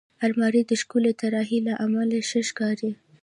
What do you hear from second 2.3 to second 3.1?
ښکاري